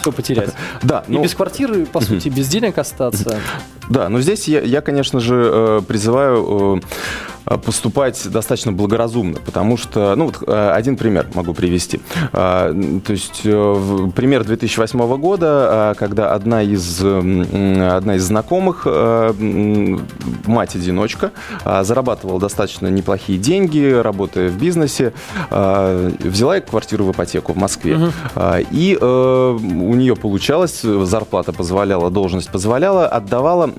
все 0.00 0.12
потерять. 0.12 0.50
Да. 0.82 1.04
И 1.08 1.12
ну... 1.12 1.22
без 1.22 1.34
квартиры, 1.34 1.86
по 1.86 2.00
сути, 2.00 2.28
без 2.28 2.48
денег 2.48 2.78
остаться. 2.78 3.38
Да, 3.88 4.08
но 4.08 4.20
здесь 4.20 4.48
я, 4.48 4.60
я 4.60 4.80
конечно 4.80 5.20
же, 5.20 5.50
э, 5.52 5.80
призываю 5.86 6.34
Э, 6.44 6.80
поступать 7.44 8.28
достаточно 8.30 8.72
благоразумно, 8.72 9.38
потому 9.44 9.76
что, 9.76 10.14
ну 10.16 10.26
вот 10.26 10.42
э, 10.46 10.70
один 10.70 10.96
пример 10.96 11.26
могу 11.34 11.54
привести. 11.54 12.00
Э, 12.32 12.74
то 13.04 13.12
есть 13.12 13.42
пример 13.42 14.44
2008 14.44 15.16
года, 15.16 15.94
когда 15.98 16.32
одна 16.32 16.62
из, 16.62 17.02
одна 17.02 18.16
из 18.16 18.24
знакомых, 18.24 18.86
мать-одиночка, 20.46 21.32
зарабатывала 21.82 22.40
достаточно 22.40 22.88
неплохие 22.88 23.38
деньги, 23.38 23.92
работая 23.92 24.48
в 24.48 24.58
бизнесе, 24.58 25.12
взяла 25.50 26.60
квартиру 26.60 27.04
в 27.04 27.12
ипотеку 27.12 27.52
в 27.52 27.56
Москве. 27.56 27.96
Угу. 27.96 28.12
И 28.70 28.96
у 28.96 29.94
нее 29.94 30.16
получалось, 30.16 30.82
зарплата 30.82 31.52
позволяла, 31.52 32.10
должность 32.10 32.50
позволяла, 32.50 33.06
отдавала, 33.06 33.70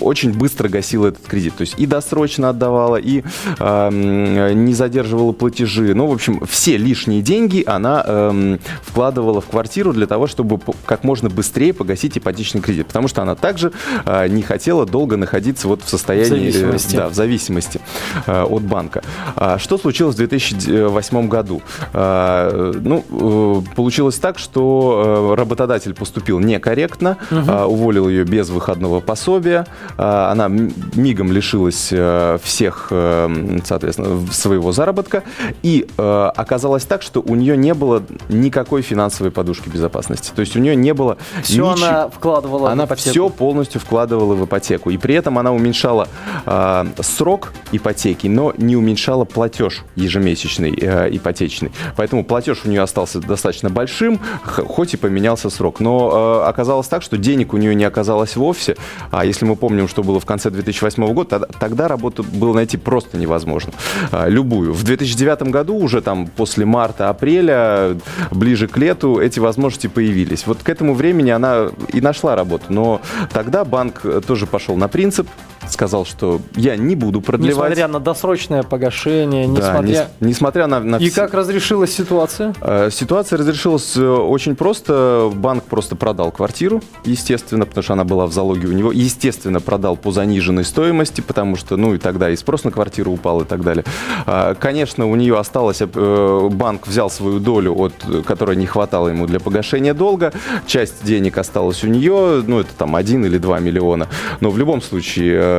очень 0.00 0.32
быстро 0.32 0.68
гасила 0.68 1.08
этот 1.08 1.26
кредит. 1.26 1.56
То 1.56 1.62
есть 1.62 1.74
и 1.78 1.86
досрочно 1.86 2.43
точно 2.44 2.48
отдавала 2.50 2.96
и 2.96 3.22
э, 3.58 4.52
не 4.54 4.74
задерживала 4.74 5.32
платежи. 5.32 5.94
Ну, 5.94 6.06
в 6.06 6.12
общем, 6.12 6.40
все 6.46 6.76
лишние 6.76 7.22
деньги 7.22 7.62
она 7.66 8.04
э, 8.06 8.58
вкладывала 8.82 9.40
в 9.40 9.46
квартиру 9.46 9.92
для 9.92 10.06
того, 10.06 10.26
чтобы 10.26 10.60
как 10.86 11.04
можно 11.04 11.28
быстрее 11.28 11.72
погасить 11.72 12.18
ипотечный 12.18 12.60
кредит. 12.60 12.86
Потому 12.86 13.08
что 13.08 13.22
она 13.22 13.34
также 13.34 13.72
э, 14.06 14.28
не 14.28 14.42
хотела 14.42 14.86
долго 14.86 15.16
находиться 15.16 15.68
вот 15.68 15.82
в 15.82 15.88
состоянии... 15.88 16.50
В 16.50 16.52
зависимости. 16.52 16.96
Да, 16.96 17.08
в 17.08 17.14
зависимости 17.14 17.80
э, 18.26 18.42
от 18.42 18.62
банка. 18.62 19.02
А 19.36 19.58
что 19.58 19.78
случилось 19.78 20.14
в 20.14 20.18
2008 20.18 21.28
году? 21.28 21.62
Э, 21.92 22.72
ну, 22.74 23.04
э, 23.10 23.74
получилось 23.74 24.16
так, 24.16 24.38
что 24.38 25.32
э, 25.32 25.34
работодатель 25.34 25.94
поступил 25.94 26.40
некорректно, 26.40 27.16
угу. 27.30 27.50
э, 27.50 27.64
уволил 27.64 28.08
ее 28.08 28.24
без 28.24 28.50
выходного 28.50 29.00
пособия, 29.00 29.66
э, 29.98 30.02
она 30.02 30.48
мигом 30.48 31.32
лишилась 31.32 31.88
э, 31.90 32.33
всех, 32.42 32.88
э, 32.90 33.60
соответственно, 33.64 34.26
своего 34.32 34.72
заработка. 34.72 35.22
И 35.62 35.86
э, 35.96 36.30
оказалось 36.34 36.84
так, 36.84 37.02
что 37.02 37.20
у 37.20 37.34
нее 37.34 37.56
не 37.56 37.74
было 37.74 38.02
никакой 38.28 38.82
финансовой 38.82 39.30
подушки 39.30 39.68
безопасности. 39.68 40.32
То 40.34 40.40
есть 40.40 40.56
у 40.56 40.60
нее 40.60 40.76
не 40.76 40.94
было... 40.94 41.16
Все 41.42 41.72
ничего... 41.72 41.86
она 41.86 42.08
вкладывала 42.08 42.70
она 42.70 42.86
все 42.94 43.28
полностью 43.28 43.80
вкладывала 43.80 44.34
в 44.34 44.44
ипотеку. 44.44 44.90
И 44.90 44.96
при 44.96 45.14
этом 45.14 45.38
она 45.38 45.52
уменьшала 45.52 46.08
э, 46.46 46.86
срок 47.00 47.52
ипотеки, 47.72 48.26
но 48.26 48.52
не 48.56 48.76
уменьшала 48.76 49.24
платеж 49.24 49.84
ежемесячный 49.96 50.70
ипотечный. 50.70 51.72
Поэтому 51.96 52.24
платеж 52.24 52.62
у 52.64 52.68
нее 52.68 52.82
остался 52.82 53.20
достаточно 53.20 53.70
большим, 53.70 54.20
хоть 54.44 54.94
и 54.94 54.96
поменялся 54.96 55.50
срок. 55.50 55.80
Но 55.80 56.42
э, 56.44 56.48
оказалось 56.48 56.88
так, 56.88 57.02
что 57.02 57.16
денег 57.16 57.52
у 57.52 57.56
нее 57.56 57.74
не 57.74 57.84
оказалось 57.84 58.36
вовсе. 58.36 58.76
А 59.10 59.24
если 59.24 59.44
мы 59.44 59.56
помним, 59.56 59.88
что 59.88 60.02
было 60.02 60.20
в 60.20 60.26
конце 60.26 60.50
2008 60.50 61.12
года, 61.12 61.48
тогда, 61.60 61.88
работу 61.88 62.23
было 62.32 62.54
найти 62.54 62.76
просто 62.76 63.16
невозможно. 63.18 63.72
А, 64.10 64.28
любую. 64.28 64.72
В 64.72 64.82
2009 64.82 65.42
году, 65.50 65.76
уже 65.76 66.00
там 66.00 66.26
после 66.26 66.64
марта-апреля, 66.64 67.96
ближе 68.30 68.68
к 68.68 68.76
лету, 68.76 69.20
эти 69.20 69.40
возможности 69.40 69.86
появились. 69.86 70.46
Вот 70.46 70.62
к 70.62 70.68
этому 70.68 70.94
времени 70.94 71.30
она 71.30 71.70
и 71.92 72.00
нашла 72.00 72.36
работу. 72.36 72.64
Но 72.68 73.00
тогда 73.32 73.64
банк 73.64 74.02
тоже 74.26 74.46
пошел 74.46 74.76
на 74.76 74.88
принцип, 74.88 75.28
сказал, 75.70 76.04
что 76.04 76.40
я 76.56 76.76
не 76.76 76.96
буду 76.96 77.20
продлевать. 77.20 77.70
Несмотря 77.70 77.88
на 77.88 78.00
досрочное 78.00 78.62
погашение, 78.62 79.46
несмотря... 79.46 79.80
Да, 79.80 79.82
нес, 79.82 80.06
несмотря 80.20 80.66
на, 80.66 80.80
на... 80.80 80.96
И 80.96 81.10
как 81.10 81.34
разрешилась 81.34 81.94
ситуация? 81.94 82.54
Э, 82.60 82.90
ситуация 82.90 83.38
разрешилась 83.38 83.96
э, 83.96 84.06
очень 84.06 84.56
просто. 84.56 85.30
Банк 85.34 85.64
просто 85.64 85.96
продал 85.96 86.32
квартиру, 86.32 86.82
естественно, 87.04 87.66
потому 87.66 87.82
что 87.82 87.92
она 87.92 88.04
была 88.04 88.26
в 88.26 88.32
залоге 88.32 88.68
у 88.68 88.72
него. 88.72 88.92
Естественно, 88.92 89.60
продал 89.60 89.96
по 89.96 90.10
заниженной 90.10 90.64
стоимости, 90.64 91.20
потому 91.20 91.56
что, 91.56 91.76
ну 91.76 91.94
и 91.94 91.98
тогда 91.98 92.30
и 92.30 92.36
спрос 92.36 92.64
на 92.64 92.70
квартиру 92.70 93.12
упал 93.12 93.42
и 93.42 93.44
так 93.44 93.62
далее. 93.62 93.84
Э, 94.26 94.54
конечно, 94.58 95.06
у 95.06 95.14
нее 95.16 95.38
осталось... 95.38 95.82
Банк 95.84 96.86
взял 96.86 97.10
свою 97.10 97.38
долю, 97.38 97.74
от, 97.74 97.92
которой 98.26 98.56
не 98.56 98.66
хватало 98.66 99.08
ему 99.08 99.26
для 99.26 99.40
погашения 99.40 99.94
долга. 99.94 100.32
Часть 100.66 101.04
денег 101.04 101.38
осталась 101.38 101.84
у 101.84 101.88
нее, 101.88 102.42
ну 102.46 102.60
это 102.60 102.70
там 102.76 102.96
1 102.96 103.24
или 103.24 103.38
2 103.38 103.58
миллиона. 103.60 104.08
Но 104.40 104.50
в 104.50 104.58
любом 104.58 104.80
случае 104.80 105.34
Э, 105.34 105.53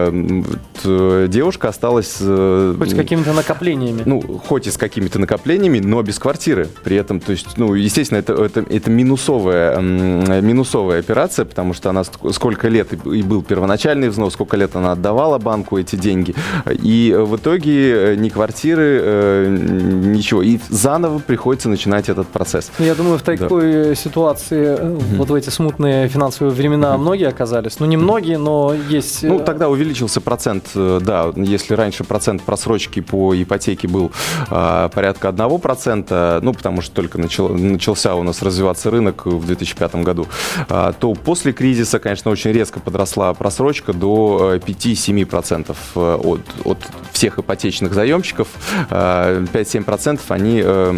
девушка 1.28 1.70
осталась... 1.70 2.18
Э, 2.20 2.76
хоть 2.78 2.92
с 2.92 2.96
какими-то 2.96 3.34
накоплениями. 3.34 4.04
Ну, 4.06 4.22
хоть 4.46 4.68
и 4.68 4.72
с 4.72 4.78
какими-то 4.78 5.20
накоплениями, 5.20 5.80
но 5.80 6.02
без 6.02 6.20
квартиры. 6.20 6.68
При 6.84 6.98
этом, 6.98 7.20
то 7.20 7.32
есть, 7.32 7.58
ну, 7.58 7.74
естественно, 7.74 8.20
это, 8.20 8.34
это, 8.34 8.66
это 8.70 8.90
минусовая, 8.90 9.80
минусовая 9.80 11.00
операция, 11.00 11.46
потому 11.46 11.74
что 11.74 11.90
она 11.90 12.04
сколько 12.04 12.68
лет 12.68 12.94
и 12.94 13.22
был 13.22 13.42
первоначальный 13.42 14.10
взнос, 14.10 14.34
сколько 14.34 14.58
лет 14.58 14.76
она 14.76 14.92
отдавала 14.94 15.38
банку 15.38 15.78
эти 15.78 15.96
деньги. 15.96 16.36
И 16.70 17.16
в 17.18 17.36
итоге 17.36 18.14
э, 18.14 18.16
ни 18.16 18.30
квартиры, 18.30 19.48
ничего. 19.50 20.42
И 20.42 20.60
заново 20.70 21.20
приходится 21.20 21.70
начинать 21.70 22.10
этот 22.10 22.28
процесс. 22.28 22.72
Я 22.80 22.96
думаю, 22.96 23.18
в 23.18 23.22
такой 23.22 23.72
да. 23.72 23.96
ситуации, 23.96 24.74
угу. 24.74 25.02
вот 25.18 25.30
в 25.30 25.34
эти 25.34 25.50
смутные 25.50 26.08
финансовые 26.08 26.54
времена, 26.54 26.96
угу. 26.96 27.02
многие 27.02 27.28
оказались. 27.28 27.80
Ну, 27.80 27.86
не 27.86 27.98
многие, 27.98 28.38
но 28.38 28.74
есть... 28.90 29.24
Ну, 29.24 29.40
тогда 29.40 29.70
увеличилось 29.70 29.85
увеличился 29.86 30.20
процент, 30.20 30.72
э, 30.76 31.00
да, 31.02 31.32
если 31.36 31.76
раньше 31.76 32.04
процент 32.04 32.42
просрочки 32.42 33.02
по 33.02 33.40
ипотеке 33.40 33.88
был 33.88 34.12
э, 34.50 34.90
порядка 34.94 35.30
1%, 35.30 36.40
ну, 36.42 36.54
потому 36.54 36.82
что 36.82 36.96
только 36.96 37.18
начал, 37.20 37.50
начался 37.50 38.16
у 38.16 38.24
нас 38.24 38.42
развиваться 38.42 38.90
рынок 38.90 39.26
в 39.26 39.46
2005 39.46 39.96
году, 39.98 40.28
э, 40.70 40.94
то 41.00 41.14
после 41.14 41.54
кризиса, 41.54 42.00
конечно, 42.00 42.32
очень 42.32 42.52
резко 42.52 42.80
подросла 42.80 43.34
просрочка 43.34 43.94
до 43.94 44.56
5-7% 44.56 45.76
э, 45.96 46.00
от, 46.00 46.42
от 46.64 46.80
всех 47.12 47.40
ипотечных 47.40 47.94
заемщиков. 47.94 48.48
Э, 48.90 49.46
5-7% 49.54 50.20
они 50.30 50.62
э, 50.64 50.98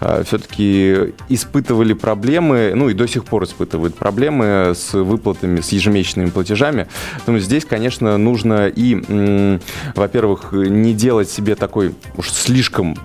э, 0.00 0.24
все-таки 0.26 1.14
испытывали 1.28 1.92
проблемы, 1.92 2.72
ну 2.74 2.88
и 2.88 2.94
до 2.94 3.06
сих 3.06 3.24
пор 3.24 3.44
испытывают 3.44 3.94
проблемы 3.94 4.72
с 4.74 4.94
выплатами, 4.94 5.60
с 5.60 5.70
ежемесячными 5.70 6.30
платежами. 6.30 6.88
Поэтому 7.14 7.38
здесь, 7.38 7.64
конечно, 7.64 8.18
нужно 8.24 8.68
и, 8.68 9.58
во-первых, 9.94 10.52
не 10.52 10.94
делать 10.94 11.30
себе 11.30 11.54
такой 11.54 11.94
уж 12.16 12.30
слишком 12.30 12.96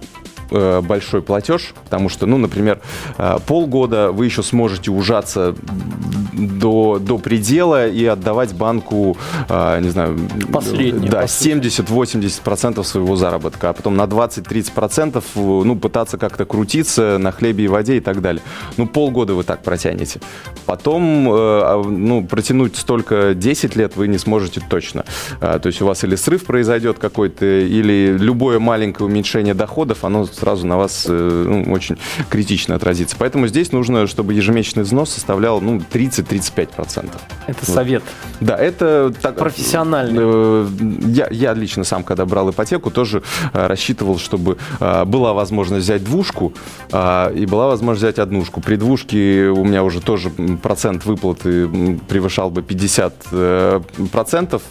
большой 0.50 1.22
платеж, 1.22 1.74
потому 1.84 2.10
что, 2.10 2.26
ну, 2.26 2.38
например, 2.38 2.80
э, 3.18 3.38
полгода 3.46 4.12
вы 4.12 4.26
еще 4.26 4.44
сможете 4.44 4.92
ужаться 4.92 5.56
до, 6.34 7.00
до 7.00 7.18
предела 7.18 7.88
и 7.88 8.06
отдавать 8.06 8.54
банку, 8.54 9.18
э, 9.50 9.80
не 9.82 9.90
знаю, 9.90 10.18
Последнее, 10.52 11.10
да, 11.10 11.22
по 11.22 11.28
сути. 11.28 11.56
70-80% 11.56 12.84
своего 12.84 13.16
заработка, 13.16 13.70
а 13.70 13.74
потом 13.74 13.96
на 13.96 14.04
20-30% 14.04 15.24
ну, 15.36 15.76
пытаться 15.76 16.18
как-то 16.18 16.46
крутиться 16.46 17.18
на 17.18 17.32
хлебе 17.32 17.66
и 17.66 17.68
воде 17.68 17.98
и 17.98 18.00
так 18.00 18.22
далее. 18.22 18.42
Ну, 18.78 18.88
полгода 18.88 19.34
вы 19.34 19.44
так 19.44 19.64
протянете. 19.64 20.20
Потом, 20.66 21.28
э, 21.32 21.84
ну, 21.88 22.26
протянуть 22.26 22.76
столько 22.76 23.34
10 23.34 23.76
лет 23.76 23.96
вы 23.96 24.08
не 24.08 24.18
сможете 24.18 24.62
точно. 24.70 25.06
А, 25.42 25.60
То 25.60 25.68
есть 25.68 25.82
у 25.82 25.86
вас 25.86 26.04
или 26.04 26.16
срыв 26.16 26.46
произойдет 26.46 27.00
какой-то, 27.00 27.46
или 27.46 28.16
любое 28.18 28.60
маленькое 28.60 29.08
уменьшение 29.08 29.54
доходов, 29.54 30.04
оно 30.04 30.26
сразу 30.38 30.66
на 30.68 30.78
вас 30.78 31.06
э, 31.08 31.46
ну, 31.48 31.72
очень 31.72 31.98
критично 32.30 32.76
отразится. 32.76 33.16
Поэтому 33.18 33.48
здесь 33.48 33.72
нужно, 33.72 34.08
чтобы 34.08 34.34
ежемесячный 34.34 34.84
взнос 34.84 35.12
составлял 35.12 35.62
ну, 35.62 35.78
30-35%. 35.92 37.10
Это 37.48 37.66
совет. 37.72 38.04
Да, 38.40 38.56
это 38.56 39.14
так, 39.22 39.36
Профессиональный. 39.38 40.20
э, 40.22 40.68
Я, 41.08 41.28
я 41.32 41.54
лично 41.54 41.84
сам, 41.84 42.04
когда 42.04 42.26
брал 42.26 42.50
ипотеку, 42.52 42.92
тоже 42.92 43.24
э, 43.54 43.68
рассчитывал, 43.68 44.18
чтобы 44.20 44.58
э, 44.80 45.06
была 45.06 45.34
возможность 45.34 45.84
взять 45.84 46.04
двушку 46.04 46.54
и 46.90 47.46
была 47.50 47.68
возможность 47.68 48.04
взять 48.04 48.20
однушку. 48.20 48.62
При 48.62 48.76
двушке 48.76 49.48
у 49.48 49.64
меня 49.64 49.84
уже 49.84 50.02
тоже 50.02 50.30
процент 50.62 51.06
выплаты 51.06 51.68
превышал 52.08 52.50
бы 52.50 52.62
50 52.62 53.14
э, 53.32 53.82
процентов. 54.12 54.62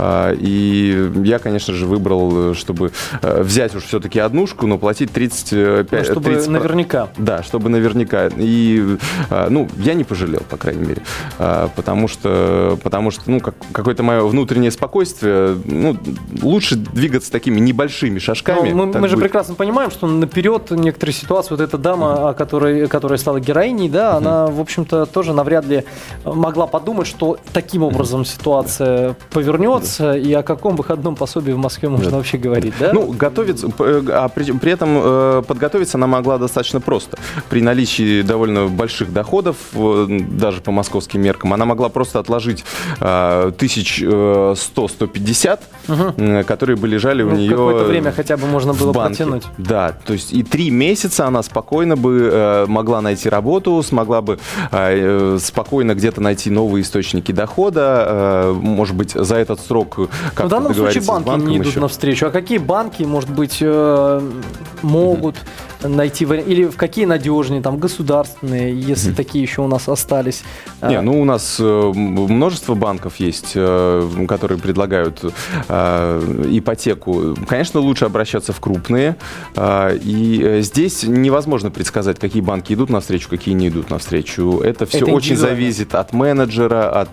И 0.00 1.10
я, 1.24 1.38
конечно 1.38 1.74
же, 1.74 1.86
выбрал, 1.86 2.54
чтобы 2.54 2.92
э, 3.22 3.42
взять 3.42 3.74
уж 3.74 3.84
все-таки 3.84 4.18
однушку, 4.18 4.66
но 4.66 4.78
платить 4.78 4.93
35 4.94 5.90
Ну, 5.92 6.04
чтобы 6.04 6.24
30 6.30 6.48
наверняка. 6.48 7.08
да, 7.18 7.42
чтобы 7.42 7.68
наверняка. 7.68 8.28
И, 8.36 8.96
а, 9.30 9.48
ну, 9.50 9.68
я 9.78 9.94
не 9.94 10.04
пожалел, 10.04 10.40
по 10.48 10.56
крайней 10.56 10.86
мере. 10.86 11.02
А, 11.38 11.68
Потому 11.74 12.08
что, 12.08 12.78
потому 12.82 13.10
что 13.10 13.22
ну, 13.30 13.40
как, 13.40 13.54
какое-то 13.72 14.02
мое 14.02 14.22
внутреннее 14.24 14.70
спокойствие, 14.70 15.56
ну, 15.64 15.96
лучше 16.42 16.76
двигаться 16.76 17.30
такими 17.32 17.58
небольшими 17.60 18.18
шажками. 18.18 18.70
Но 18.70 18.86
Ну, 18.86 18.92
мы, 18.92 19.00
мы 19.00 19.08
же 19.08 19.16
прекрасно 19.16 19.54
понимаем, 19.54 19.90
что 19.90 20.06
наперед 20.06 20.70
некоторые 20.70 21.14
ситуации, 21.14 21.50
вот 21.50 21.60
эта 21.60 21.78
дама, 21.78 22.30
о 22.30 22.34
которой, 22.34 22.86
которая 22.88 23.18
стала 23.18 23.40
героиней, 23.40 23.88
да, 23.88 24.16
она, 24.16 24.46
в 24.46 24.60
общем-то, 24.60 25.06
тоже 25.06 25.32
навряд 25.32 25.66
ли 25.66 25.84
могла 26.24 26.66
подумать, 26.66 27.06
что 27.06 27.38
таким 27.52 27.82
образом 27.82 28.24
ситуация 28.24 29.16
повернется, 29.32 30.14
и 30.14 30.32
о 30.32 30.42
каком 30.42 30.76
выходном 30.76 31.16
пособии 31.16 31.52
в 31.52 31.58
Москве 31.58 31.88
можно 31.88 32.10
Да. 32.10 32.16
вообще 32.18 32.38
говорить, 32.38 32.74
да? 32.78 32.92
Ну, 32.92 33.14
э, 33.14 34.02
а 34.10 34.28
при, 34.28 34.52
при 34.52 34.72
этом 34.72 34.83
этом 34.84 35.00
э, 35.02 35.42
подготовиться 35.46 35.98
она 35.98 36.06
могла 36.06 36.38
достаточно 36.38 36.80
просто. 36.80 37.18
При 37.48 37.60
наличии 37.60 38.22
довольно 38.22 38.68
больших 38.68 39.12
доходов, 39.12 39.56
э, 39.74 40.06
даже 40.30 40.60
по 40.60 40.70
московским 40.70 41.20
меркам, 41.22 41.52
она 41.52 41.64
могла 41.64 41.88
просто 41.88 42.20
отложить 42.20 42.64
э, 43.00 43.50
1100-150 43.58 45.58
угу. 45.88 46.44
которые 46.46 46.76
бы 46.76 46.88
лежали 46.88 47.22
ну, 47.22 47.32
у 47.32 47.36
нее 47.36 47.50
какое-то 47.50 47.84
время 47.84 48.12
хотя 48.12 48.36
бы 48.36 48.46
можно 48.46 48.72
было 48.72 48.92
протянуть. 48.92 49.44
Да, 49.58 49.92
то 50.04 50.12
есть 50.12 50.32
и 50.32 50.42
три 50.42 50.70
месяца 50.70 51.26
она 51.26 51.42
спокойно 51.42 51.96
бы 51.96 52.30
э, 52.32 52.66
могла 52.66 53.00
найти 53.00 53.28
работу, 53.28 53.82
смогла 53.82 54.22
бы 54.22 54.38
э, 54.70 55.36
э 55.36 55.38
спокойно 55.40 55.94
где-то 55.94 56.20
найти 56.20 56.50
новые 56.50 56.82
источники 56.82 57.32
дохода, 57.32 58.04
э, 58.06 58.52
может 58.52 58.94
быть, 58.94 59.12
за 59.12 59.36
этот 59.36 59.60
срок 59.60 59.96
как-то 60.34 60.42
ну, 60.42 60.46
В 60.46 60.50
данном 60.50 60.74
случае 60.74 61.02
банки 61.02 61.44
не 61.44 61.56
идут 61.56 61.66
еще. 61.66 61.80
навстречу. 61.80 62.26
А 62.26 62.30
какие 62.30 62.58
банки, 62.58 63.02
может 63.02 63.30
быть, 63.30 63.58
э, 63.60 64.20
могут... 64.82 65.36
Mm-hmm 65.36 65.73
найти 65.88 66.24
вариант? 66.24 66.48
Или 66.48 66.64
в 66.64 66.76
какие 66.76 67.04
надежнее, 67.04 67.62
там, 67.62 67.78
государственные, 67.78 68.78
если 68.80 69.12
такие 69.12 69.42
еще 69.44 69.62
у 69.62 69.66
нас 69.68 69.88
остались? 69.88 70.42
Не, 70.82 70.96
А, 70.96 71.02
ну 71.02 71.20
у 71.20 71.24
нас 71.24 71.56
э, 71.60 71.92
множество 71.94 72.74
банков 72.74 73.16
есть, 73.16 73.52
э, 73.54 74.08
которые 74.28 74.58
предлагают 74.58 75.20
э, 75.68 76.44
ипотеку. 76.50 77.34
Конечно, 77.48 77.80
лучше 77.80 78.04
обращаться 78.04 78.52
в 78.52 78.60
крупные. 78.60 79.16
И 79.58 80.58
здесь 80.60 81.02
невозможно 81.04 81.70
предсказать, 81.70 82.18
какие 82.18 82.42
банки 82.42 82.72
идут 82.72 82.90
навстречу, 82.90 83.28
какие 83.28 83.54
не 83.54 83.68
идут 83.68 83.90
навстречу. 83.90 84.60
Это 84.60 84.86
все 84.86 84.98
Это 84.98 85.12
очень 85.12 85.36
зависит 85.36 85.94
от 85.94 86.12
менеджера, 86.12 86.88
от, 87.00 87.08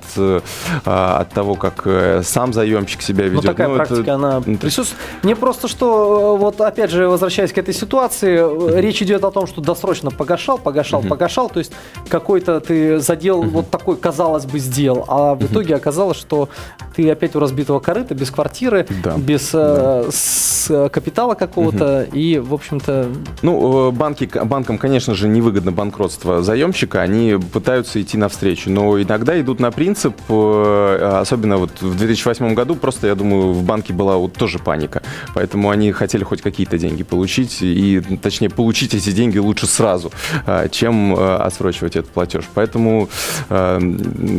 а, 0.86 1.20
от 1.22 1.30
того, 1.32 1.56
как 1.56 1.88
сам 2.24 2.54
заемщик 2.54 3.02
себя 3.02 3.26
Ну, 3.26 3.30
ведет. 3.32 3.46
такая 3.46 3.68
Ну, 3.68 3.76
это- 3.76 3.86
практика, 3.86 4.14
она 4.16 4.40
это- 4.40 4.58
присутствует. 4.58 5.02
Мне 5.24 5.36
просто 5.36 5.68
что, 5.68 6.36
вот 6.38 6.60
опять 6.62 6.92
же, 6.92 7.08
возвращаясь 7.08 7.52
к 7.52 7.58
этой 7.58 7.74
ситуации, 7.74 8.42
речь 8.70 9.02
идет 9.02 9.24
о 9.24 9.32
том, 9.32 9.48
что 9.48 9.62
досрочно 9.62 10.12
погашал, 10.12 10.58
погашал, 10.58 11.02
погашал, 11.02 11.50
то 11.50 11.60
есть 11.60 11.72
какой-то 12.10 12.60
ты 12.60 13.00
задел 13.00 13.42
вот 13.42 13.70
такой, 13.70 13.96
казалось 13.98 14.46
бы, 14.46 14.60
сделал, 14.60 15.06
а 15.08 15.36
в 15.36 15.44
итоге 15.46 15.76
оказалось, 15.76 16.18
что 16.18 16.50
ты 16.96 17.10
опять 17.10 17.36
у 17.36 17.40
разбитого 17.40 17.80
корыта, 17.80 18.14
без 18.16 18.30
квартиры, 18.32 18.86
Да. 19.04 19.16
без 19.18 19.52
э, 19.54 20.10
с- 20.12 20.70
э, 20.70 20.90
капитала 20.90 21.34
какого-то, 21.36 22.04
и, 22.12 22.38
в 22.40 22.54
общем-то, 22.54 23.08
Ну, 23.42 23.90
э, 23.90 23.92
банки, 23.92 24.30
банкам, 24.44 24.78
конечно 24.78 25.16
же, 25.16 25.28
невыгодно 25.28 25.72
банкротство 25.72 26.44
заемщика, 26.44 27.02
они 27.02 27.38
пытаются 27.54 28.02
идти 28.02 28.18
навстречу, 28.18 28.70
но 28.70 29.02
иногда 29.02 29.40
идут 29.40 29.60
на 29.60 29.72
принцип, 29.72 30.16
э, 30.30 31.20
особенно 31.22 31.58
вот 31.58 31.72
в 31.82 31.98
2008 31.98 32.54
году, 32.54 32.76
просто, 32.76 33.08
я 33.08 33.16
думаю, 33.16 33.54
в 33.54 33.64
банке 33.64 33.94
была 33.94 34.18
вот 34.18 34.34
тоже 34.34 34.60
паника, 34.60 35.02
поэтому 35.34 35.70
они 35.70 35.92
хотели 35.92 36.24
хоть 36.24 36.42
какие-то 36.42 36.78
деньги 36.78 37.04
получить, 37.04 37.58
и, 37.62 38.02
точнее, 38.22 38.50
получить 38.54 38.94
эти 38.94 39.12
деньги 39.12 39.38
лучше 39.38 39.68
сразу, 39.68 40.12
э, 40.46 40.68
чем 40.72 41.16
э, 41.16 41.36
отсрочивать 41.36 41.96
этот 41.96 42.12
платеж. 42.12 42.46
Поэтому 42.54 43.10
э, 43.50 43.80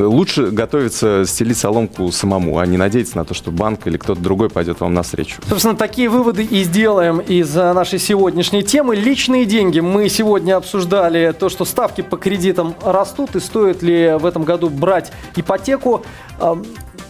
лучше 0.00 0.50
готовиться 0.50 1.24
стелить 1.26 1.58
соломку 1.58 2.10
самому, 2.12 2.58
а 2.58 2.66
не 2.66 2.76
надеяться 2.76 3.16
на 3.16 3.24
то, 3.24 3.34
что 3.34 3.50
банк 3.50 3.86
или 3.86 3.96
кто-то 3.96 4.20
другой 4.20 4.50
пойдет 4.50 4.80
вам 4.80 4.94
навстречу. 4.94 5.40
Собственно, 5.48 5.76
такие 5.76 6.08
выводы 6.08 6.44
и 6.44 6.64
сделаем 6.64 7.18
из 7.18 7.54
нашей 7.54 7.98
сегодняшней 7.98 8.62
темы. 8.62 8.96
Личные 8.96 9.44
деньги. 9.44 9.80
Мы 9.80 10.08
сегодня 10.08 10.56
обсуждали 10.56 11.34
то, 11.38 11.48
что 11.48 11.64
ставки 11.64 12.00
по 12.00 12.16
кредитам 12.16 12.74
растут 12.82 13.36
и 13.36 13.40
стоит 13.40 13.82
ли 13.82 14.16
в 14.18 14.26
этом 14.26 14.44
году 14.44 14.68
брать 14.68 15.12
ипотеку. 15.36 16.04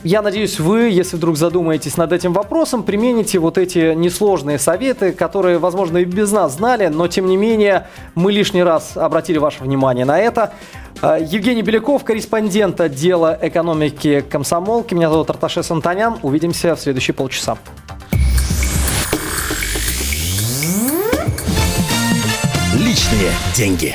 Я 0.05 0.21
надеюсь, 0.21 0.59
вы, 0.59 0.91
если 0.91 1.17
вдруг 1.17 1.37
задумаетесь 1.37 1.97
над 1.97 2.13
этим 2.13 2.33
вопросом, 2.33 2.83
примените 2.83 3.39
вот 3.39 3.57
эти 3.57 3.95
несложные 3.95 4.59
советы, 4.59 5.13
которые, 5.13 5.59
возможно, 5.59 5.99
и 5.99 6.05
без 6.05 6.33
нас 6.33 6.57
знали, 6.57 6.89
но 6.89 7.07
тем 7.07 7.27
не 7.27 7.37
менее 7.37 7.87
мы 8.17 8.33
лишний 8.33 8.65
раз 8.65 8.97
обратили 8.97 9.39
ваше 9.39 9.63
внимание 9.63 10.05
на 10.05 10.19
это. 10.19 10.55
Э, 11.03 11.19
Евгений 11.21 11.63
Беляков, 11.63 12.03
корреспондент 12.03 12.81
отдела 12.81 13.39
экономики 13.41 14.25
комсомолки. 14.29 14.93
Меня 14.93 15.09
зовут 15.09 15.31
Арташес 15.31 15.71
Антонян. 15.71 16.19
Увидимся 16.23 16.75
в 16.75 16.81
следующие 16.81 17.15
полчаса. 17.15 17.57
Личные 22.75 23.31
деньги. 23.55 23.91